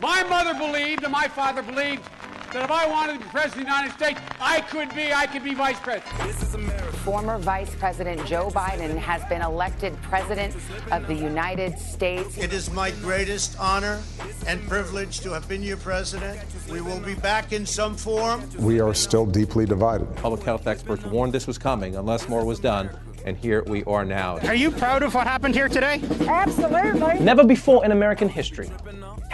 [0.00, 2.04] My mother believed and my father believed
[2.52, 5.26] that if I wanted to be president of the United States, I could be, I
[5.26, 6.22] could be vice president.
[6.22, 6.92] This is America.
[6.98, 10.54] Former Vice President Joe Biden has been elected President
[10.92, 12.36] of the United States.
[12.36, 14.02] It is my greatest honor
[14.46, 16.40] and privilege to have been your president.
[16.70, 18.42] We will be back in some form.
[18.58, 20.14] We are still deeply divided.
[20.16, 22.90] Public health experts warned this was coming unless more was done
[23.24, 24.38] and here we are now.
[24.40, 26.00] Are you proud of what happened here today?
[26.28, 27.18] Absolutely.
[27.18, 28.70] Never before in American history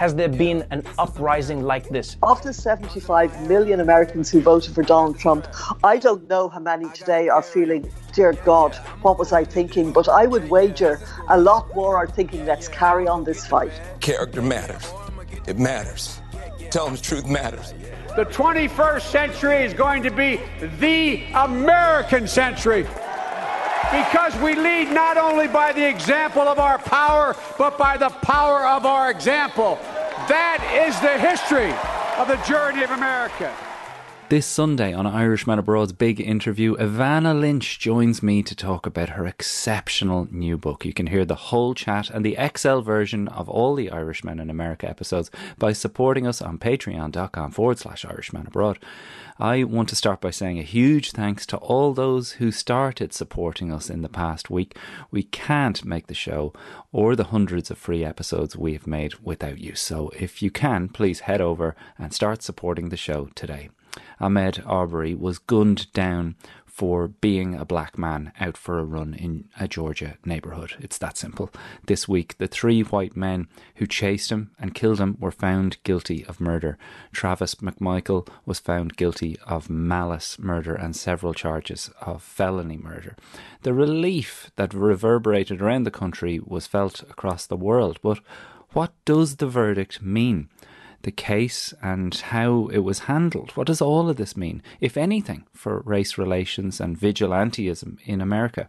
[0.03, 2.17] has there been an uprising like this.
[2.25, 5.47] Of the 75 million Americans who voted for Donald Trump,
[5.85, 9.93] I don't know how many today are feeling, dear God, what was I thinking?
[9.93, 10.99] But I would wager
[11.29, 13.71] a lot more are thinking, let's carry on this fight.
[14.01, 14.93] Character matters.
[15.47, 16.21] It matters.
[16.73, 17.73] Telling the truth matters.
[18.17, 20.41] The 21st century is going to be
[20.81, 22.89] the American century
[23.93, 28.67] because we lead not only by the example of our power, but by the power
[28.67, 29.79] of our example.
[30.29, 31.73] That is the history
[32.17, 33.53] of the journey of America.
[34.33, 39.27] This Sunday on Irishman Abroad's big interview, Ivana Lynch joins me to talk about her
[39.27, 40.87] exceptional new book.
[40.87, 44.49] You can hear the whole chat and the XL version of all the Irishman in
[44.49, 48.79] America episodes by supporting us on patreon.com forward slash Irishman Abroad.
[49.39, 53.71] I want to start by saying a huge thanks to all those who started supporting
[53.71, 54.79] us in the past week.
[55.11, 56.55] We can't make the show
[56.91, 59.75] or the hundreds of free episodes we have made without you.
[59.75, 63.69] So if you can, please head over and start supporting the show today.
[64.21, 66.37] Ahmaud Arbery was gunned down
[66.73, 70.73] for being a black man out for a run in a Georgia neighborhood.
[70.81, 71.51] It's that simple.
[71.87, 76.25] This week, the three white men who chased him and killed him were found guilty
[76.25, 76.79] of murder.
[77.13, 83.17] Travis McMichael was found guilty of malice murder and several charges of felony murder.
[83.65, 87.99] The relief that reverberated around the country was felt across the world.
[88.03, 88.21] But
[88.71, 90.49] what does the verdict mean?
[91.03, 93.51] The case and how it was handled.
[93.53, 98.69] What does all of this mean, if anything, for race relations and vigilantism in America?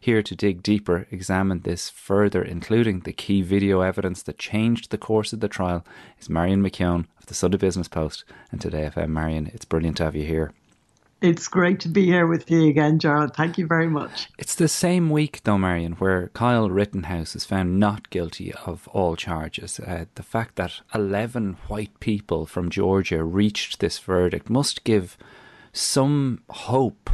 [0.00, 4.98] Here to dig deeper, examine this further, including the key video evidence that changed the
[4.98, 5.84] course of the trial,
[6.20, 9.10] is Marion McKeone of the Sunday Business Post and Today FM.
[9.10, 10.52] Marion, it's brilliant to have you here.
[11.22, 13.36] It's great to be here with you again, Jarlath.
[13.36, 14.28] Thank you very much.
[14.38, 19.14] It's the same week, though, Marion, where Kyle Rittenhouse is found not guilty of all
[19.14, 19.78] charges.
[19.78, 25.16] Uh, the fact that 11 white people from Georgia reached this verdict must give
[25.72, 27.08] some hope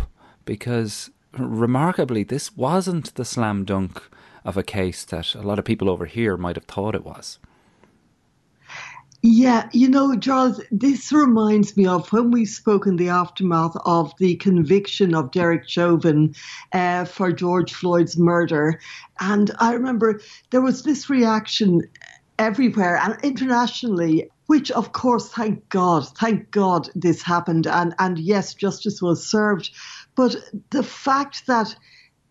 [0.47, 4.03] because, remarkably, this wasn't the slam dunk
[4.43, 7.39] of a case that a lot of people over here might have thought it was.
[9.23, 14.13] Yeah, you know, Jarlath, this reminds me of when we spoke in the aftermath of
[14.19, 16.35] the conviction of Derek Chauvin
[16.73, 18.81] uh, for George Floyd's murder.
[19.19, 20.21] And I remember
[20.51, 21.83] there was this reaction
[22.39, 28.55] everywhere and internationally which of course thank god thank god this happened and and yes
[28.55, 29.71] justice was served
[30.15, 30.37] but
[30.71, 31.75] the fact that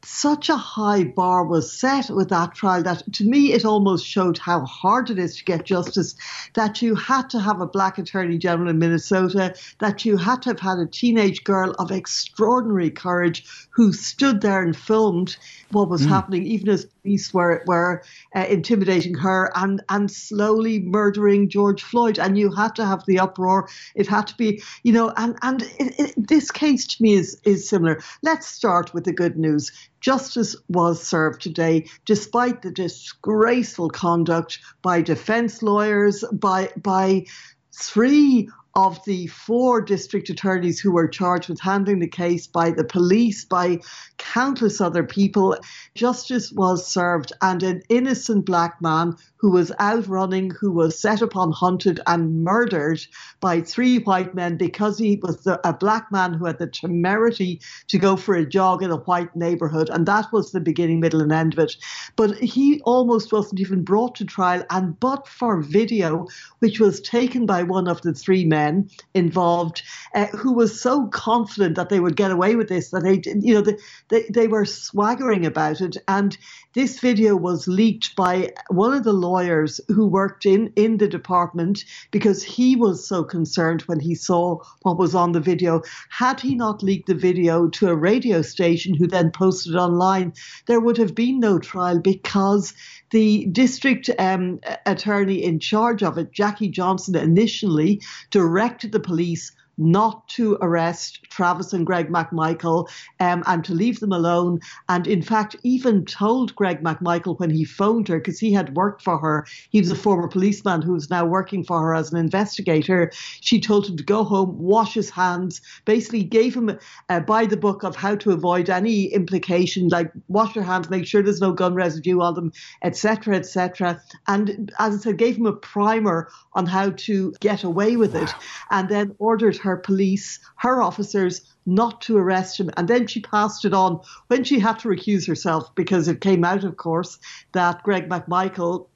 [0.07, 4.37] such a high bar was set with that trial that to me it almost showed
[4.37, 6.15] how hard it is to get justice.
[6.53, 10.51] That you had to have a black attorney general in Minnesota, that you had to
[10.51, 15.35] have had a teenage girl of extraordinary courage who stood there and filmed
[15.71, 16.07] what was mm.
[16.07, 18.01] happening, even as police were were
[18.33, 22.17] uh, intimidating her and and slowly murdering George Floyd.
[22.17, 23.67] And you had to have the uproar.
[23.93, 27.41] It had to be, you know, and and it, it, this case to me is
[27.43, 28.01] is similar.
[28.23, 29.71] Let's start with the good news.
[30.07, 37.25] Justice was served today, despite the disgraceful conduct by defense lawyers, by by
[37.73, 42.85] three of the four district attorneys who were charged with handling the case by the
[42.85, 43.79] police, by
[44.17, 45.57] countless other people.
[45.93, 51.21] Justice was served, and an innocent black man who was out running, who was set
[51.21, 52.99] upon, hunted, and murdered
[53.39, 57.61] by three white men because he was the, a black man who had the temerity
[57.87, 59.89] to go for a jog in a white neighborhood.
[59.89, 61.75] And that was the beginning, middle, and end of it.
[62.15, 64.63] But he almost wasn't even brought to trial.
[64.69, 66.27] And but for video,
[66.59, 69.83] which was taken by one of the three men involved,
[70.15, 73.53] uh, who was so confident that they would get away with this that they, you
[73.53, 73.77] know, they,
[74.09, 75.97] they, they were swaggering about it.
[76.07, 76.37] And
[76.73, 81.83] this video was leaked by one of the lawyers who worked in, in the department
[82.11, 85.81] because he was so concerned when he saw what was on the video.
[86.09, 90.33] Had he not leaked the video to a radio station who then posted online,
[90.67, 92.73] there would have been no trial because
[93.11, 100.27] the district um, attorney in charge of it, Jackie Johnson, initially directed the police not
[100.29, 102.89] to arrest Travis and Greg McMichael
[103.19, 104.59] um, and to leave them alone.
[104.89, 109.01] And in fact, even told Greg McMichael when he phoned her, because he had worked
[109.01, 112.17] for her, he was a former policeman who was now working for her as an
[112.17, 113.11] investigator.
[113.41, 116.77] She told him to go home, wash his hands, basically gave him
[117.09, 121.05] uh, by the book of how to avoid any implication, like wash your hands, make
[121.05, 122.51] sure there's no gun residue on them,
[122.83, 124.01] etc., etc.
[124.27, 128.29] And as I said, gave him a primer on how to get away with it,
[128.71, 132.69] and then ordered her police, her officers, not to arrest him.
[132.77, 136.45] And then she passed it on when she had to recuse herself because it came
[136.45, 137.19] out, of course,
[137.51, 138.87] that Greg McMichael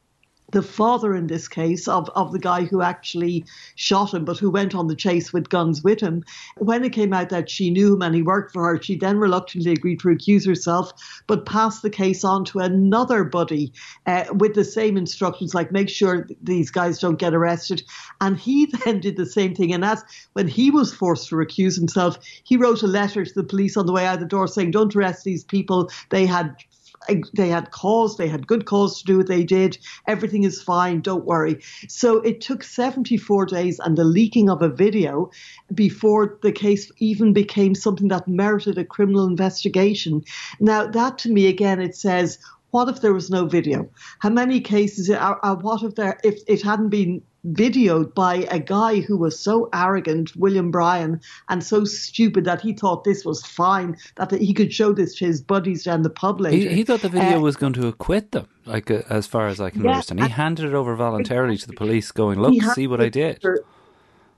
[0.52, 3.46] the father in this case of, of the guy who actually
[3.76, 6.24] shot him, but who went on the chase with guns with him.
[6.58, 9.18] When it came out that she knew him and he worked for her, she then
[9.18, 10.92] reluctantly agreed to accuse herself,
[11.28, 13.74] but passed the case on to another buddy
[14.06, 17.84] uh, with the same instructions, like make sure these guys don't get arrested.
[18.20, 19.74] And he then did the same thing.
[19.74, 23.44] And as when he was forced to recuse himself, he wrote a letter to the
[23.44, 25.90] police on the way out the door saying, "Don't arrest these people.
[26.10, 26.56] They had
[27.34, 29.78] they had cause, they had good cause to do what they did.
[30.08, 31.60] Everything is fine, don't worry.
[31.88, 35.32] So it took 74 days and the leaking of a video
[35.74, 40.24] before the case even became something that merited a criminal investigation.
[40.60, 42.38] Now, that to me, again, it says,
[42.72, 43.90] what if there was no video?
[44.20, 45.10] How many cases?
[45.10, 49.40] Are, are, what if there if it hadn't been videoed by a guy who was
[49.40, 54.54] so arrogant, William Bryan, and so stupid that he thought this was fine, that he
[54.54, 56.54] could show this to his buddies and the public.
[56.54, 59.48] He, he, thought the video uh, was going to acquit them, like uh, as far
[59.48, 60.22] as I can yeah, understand.
[60.22, 63.44] He handed it over voluntarily to the police, going, "Look, see what I did."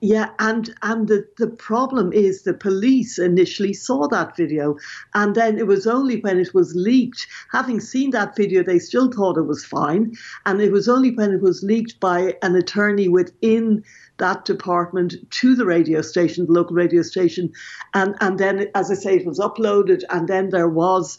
[0.06, 4.76] Yeah, and and the, the problem is the police initially saw that video,
[5.14, 7.26] and then it was only when it was leaked.
[7.54, 10.14] Having seen that video, they still thought it was fine,
[10.46, 13.82] and it was only when it was leaked by an attorney within
[14.18, 17.50] that department to the radio station, the local radio station,
[17.94, 21.18] and and then, as I say, it was uploaded, and then there was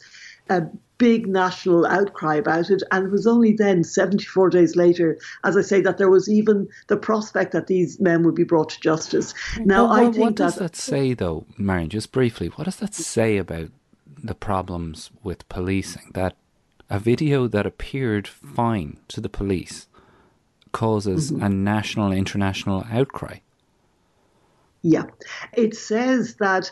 [0.50, 0.60] a
[0.98, 2.82] big national outcry about it.
[2.90, 6.68] And it was only then, 74 days later, as I say, that there was even
[6.88, 9.34] the prospect that these men would be brought to justice.
[9.60, 12.76] Now, well, I think what does that, that say, though, Marion, just briefly, what does
[12.76, 13.70] that say about
[14.22, 16.10] the problems with policing?
[16.14, 16.36] That
[16.90, 19.88] a video that appeared fine to the police
[20.72, 21.42] causes mm-hmm.
[21.42, 23.38] a national, international outcry.
[24.82, 25.04] Yeah.
[25.54, 26.70] It says that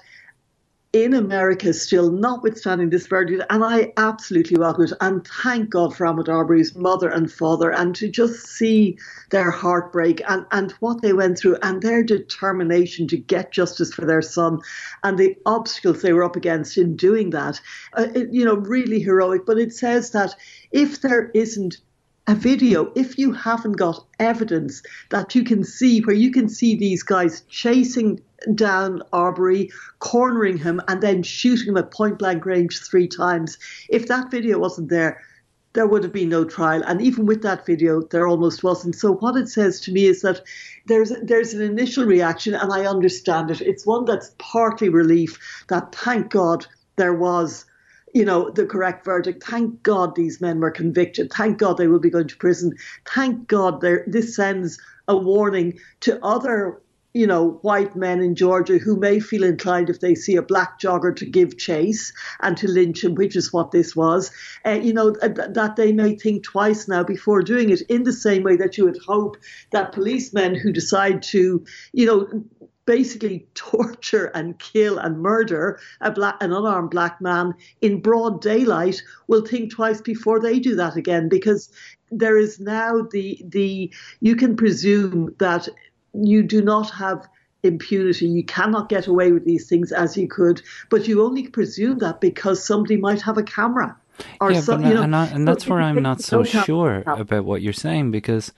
[0.92, 4.92] in America still, notwithstanding this verdict, and I absolutely welcome it.
[5.00, 8.98] And thank God for Ahmaud Arbery's mother and father, and to just see
[9.30, 14.04] their heartbreak and, and what they went through and their determination to get justice for
[14.04, 14.60] their son
[15.02, 17.58] and the obstacles they were up against in doing that.
[17.94, 19.46] Uh, it, you know, really heroic.
[19.46, 20.34] But it says that
[20.72, 21.78] if there isn't
[22.26, 26.76] a video, if you haven't got evidence that you can see, where you can see
[26.76, 28.20] these guys chasing
[28.54, 33.58] down Arbery, cornering him, and then shooting him at point blank range three times,
[33.88, 35.20] if that video wasn't there,
[35.72, 36.82] there would have been no trial.
[36.86, 38.94] And even with that video, there almost wasn't.
[38.94, 40.42] So what it says to me is that
[40.86, 43.60] there's there's an initial reaction, and I understand it.
[43.60, 46.66] It's one that's partly relief that thank God
[46.96, 47.64] there was
[48.12, 49.42] you know, the correct verdict.
[49.42, 51.32] Thank God these men were convicted.
[51.32, 52.74] Thank God they will be going to prison.
[53.06, 54.78] Thank God this sends
[55.08, 56.80] a warning to other,
[57.14, 60.78] you know, white men in Georgia who may feel inclined if they see a black
[60.78, 64.30] jogger to give chase and to lynch him, which is what this was,
[64.66, 68.12] uh, you know, th- that they may think twice now before doing it in the
[68.12, 69.36] same way that you would hope
[69.70, 72.44] that policemen who decide to, you know,
[72.84, 79.02] basically torture and kill and murder a black, an unarmed black man in broad daylight
[79.26, 81.70] will think twice before they do that again because
[82.10, 85.68] there is now the the you can presume that
[86.12, 87.26] you do not have
[87.62, 88.26] impunity.
[88.26, 92.20] You cannot get away with these things as you could, but you only presume that
[92.20, 93.96] because somebody might have a camera.
[94.40, 97.02] Or yeah, some, but, you know, and, I, and that's where I'm not so sure
[97.06, 98.52] about what you're saying because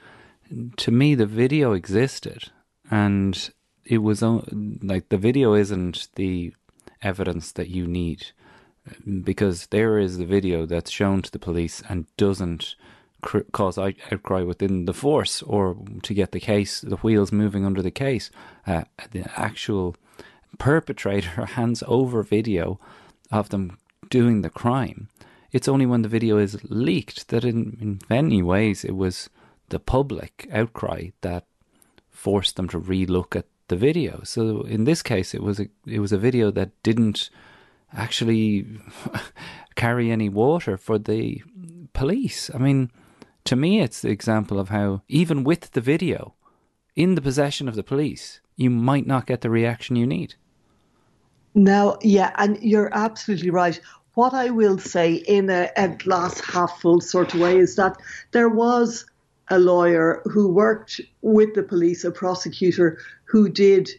[0.77, 2.51] to me the video existed
[2.91, 3.51] and
[3.85, 6.53] it was like the video isn't the
[7.03, 8.27] evidence that you need
[9.23, 12.75] because there is the video that's shown to the police and doesn't
[13.23, 17.83] cr- cause outcry within the force or to get the case, the wheels moving under
[17.83, 18.31] the case.
[18.67, 19.97] Uh, the actual
[20.59, 22.79] perpetrator hands over video
[23.31, 23.79] of them
[24.11, 25.09] doing the crime.
[25.51, 29.31] It's only when the video is leaked that, in, in many ways, it was
[29.69, 31.47] the public outcry that
[32.11, 34.21] forced them to relook at the video.
[34.25, 37.31] So in this case, it was a it was a video that didn't
[37.93, 38.67] actually
[39.75, 41.43] carry any water for the
[41.93, 42.51] police.
[42.55, 42.91] I mean,
[43.45, 46.35] to me, it's the example of how even with the video,
[46.97, 50.35] in the possession of the police, you might not get the reaction you need.
[51.55, 53.81] Now, yeah, and you're absolutely right.
[54.15, 57.97] What I will say in a, a glass half full sort of way is that
[58.33, 59.05] there was
[59.49, 63.91] a lawyer who worked with the police, a prosecutor who did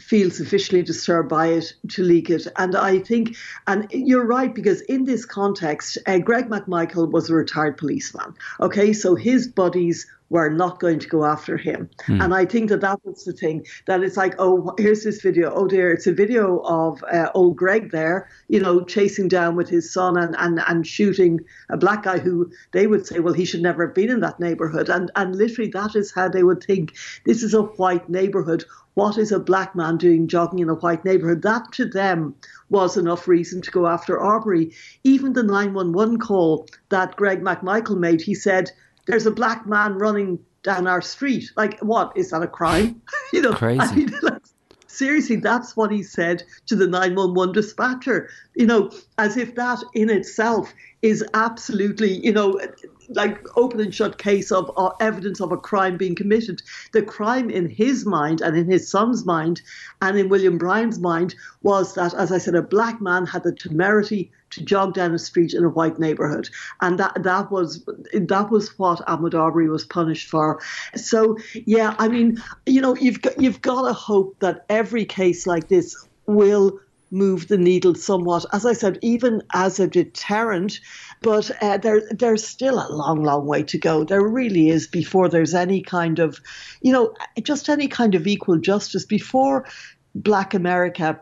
[0.00, 2.46] feel sufficiently disturbed by it to leak it.
[2.56, 3.36] And I think,
[3.66, 8.34] and you're right, because in this context, uh, Greg McMichael was a retired policeman.
[8.60, 11.88] Okay, so his buddies were not going to go after him.
[12.06, 12.24] Mm.
[12.24, 15.52] And I think that that was the thing that it's like, oh, here's this video.
[15.54, 19.68] Oh dear, it's a video of uh, old Greg there, you know, chasing down with
[19.68, 23.44] his son and, and, and shooting a black guy who they would say, well, he
[23.44, 24.88] should never have been in that neighborhood.
[24.88, 26.94] And, and literally that is how they would think
[27.24, 28.64] this is a white neighborhood.
[28.94, 31.42] What is a black man doing jogging in a white neighborhood?
[31.42, 32.34] That to them
[32.68, 34.72] was enough reason to go after Arbery.
[35.04, 38.72] Even the 911 call that Greg McMichael made, he said,
[39.08, 41.50] there's a black man running down our street.
[41.56, 43.02] Like, what is that a crime?
[43.32, 43.80] you know, crazy.
[43.80, 44.42] I mean, like,
[44.86, 48.28] seriously, that's what he said to the 911 dispatcher.
[48.54, 50.72] You know, as if that in itself
[51.02, 52.60] is absolutely, you know,
[53.08, 56.62] like open and shut case of uh, evidence of a crime being committed.
[56.92, 59.62] The crime in his mind and in his son's mind
[60.02, 63.52] and in William Bryan's mind was that, as I said, a black man had the
[63.52, 66.48] temerity to jog down a street in a white neighborhood,
[66.80, 70.60] and that that was that was what Ahmaud Arbery was punished for.
[70.94, 71.36] So
[71.66, 75.68] yeah, I mean, you know, you've got you've got to hope that every case like
[75.68, 78.44] this will move the needle somewhat.
[78.52, 80.80] As I said, even as a deterrent,
[81.22, 84.04] but uh, there, there's still a long, long way to go.
[84.04, 86.40] There really is before there's any kind of,
[86.82, 89.66] you know, just any kind of equal justice before
[90.14, 91.20] Black America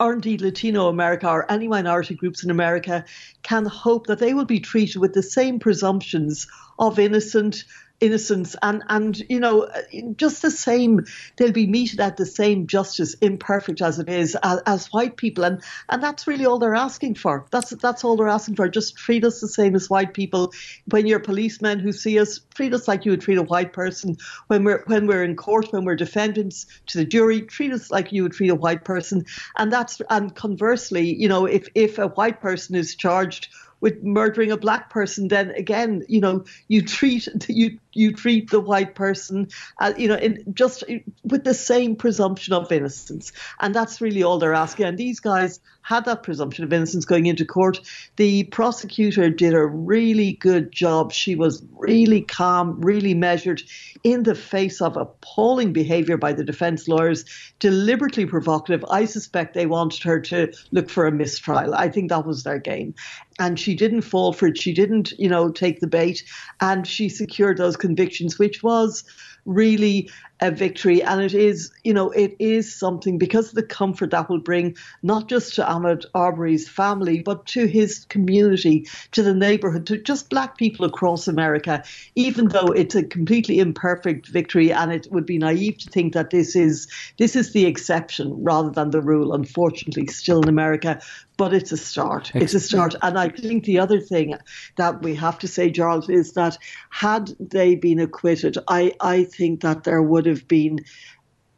[0.00, 3.04] or indeed Latino America or any minority groups in America
[3.42, 6.46] can hope that they will be treated with the same presumptions
[6.78, 7.64] of innocent
[8.00, 9.68] innocence and and you know
[10.16, 11.04] just the same
[11.36, 15.44] they'll be meted at the same justice imperfect as it is as, as, white people.
[15.44, 17.46] And and that's really all they're asking for.
[17.50, 18.68] That's that's all they're asking for.
[18.68, 20.52] Just treat us the same as white people.
[20.90, 24.16] When you're policemen who see us treat us like you would treat a white person.
[24.46, 28.12] When we're when we're in court when we're defendants to the jury treat us like
[28.12, 29.24] you would treat a white person.
[29.56, 33.48] And that's and conversely you know if if a white person is charged
[33.80, 38.60] with murdering a black person, then again, you know, you treat you you treat the
[38.60, 39.48] white person,
[39.80, 40.84] uh, you know, in just
[41.24, 44.86] with the same presumption of innocence, and that's really all they're asking.
[44.86, 47.80] And these guys had that presumption of innocence going into court.
[48.16, 51.12] The prosecutor did a really good job.
[51.12, 53.62] She was really calm, really measured
[54.04, 57.24] in the face of appalling behaviour by the defence lawyers,
[57.58, 58.84] deliberately provocative.
[58.90, 61.74] I suspect they wanted her to look for a mistrial.
[61.74, 62.94] I think that was their game
[63.40, 64.58] and she didn't fall for it.
[64.58, 66.22] She didn't, you know, take the bait,
[66.60, 69.04] and she secured those convictions, which was
[69.50, 70.08] really
[70.40, 71.02] a victory.
[71.02, 74.76] And it is, you know, it is something because of the comfort that will bring
[75.02, 80.30] not just to Ahmaud Arbery's family, but to his community, to the neighborhood, to just
[80.30, 81.82] black people across America,
[82.14, 86.30] even though it's a completely imperfect victory and it would be naive to think that
[86.30, 86.88] this is
[87.18, 91.00] this is the exception rather than the rule, unfortunately, still in America.
[91.36, 92.32] But it's a start.
[92.34, 92.94] It's a start.
[93.00, 94.36] And I think the other thing
[94.76, 96.58] that we have to say, Jarlath, is that
[96.90, 100.78] had they been acquitted, I, I think that there would have been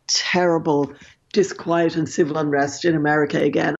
[0.06, 0.92] terrible
[1.32, 3.74] disquiet and civil unrest in America again.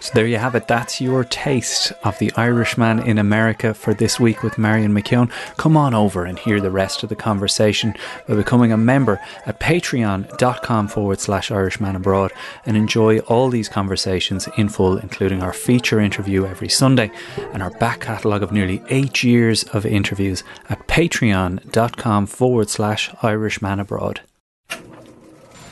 [0.00, 0.68] So there you have it.
[0.68, 5.30] That's your taste of the Irishman in America for this week with Marion McKeone.
[5.56, 7.94] Come on over and hear the rest of the conversation
[8.28, 12.32] by becoming a member at patreon.com forward slash Irishman abroad
[12.64, 17.10] and enjoy all these conversations in full, including our feature interview every Sunday
[17.52, 23.80] and our back catalogue of nearly eight years of interviews at patreon.com forward slash Irishman
[23.80, 24.20] abroad.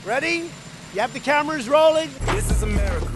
[0.04, 0.50] Ready?
[0.95, 2.11] You have the cameras rolling?
[2.26, 3.15] This is America.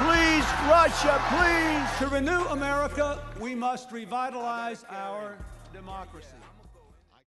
[0.00, 1.98] Please, Russia, please.
[1.98, 5.36] To renew America, we must revitalize our
[5.74, 6.39] democracy.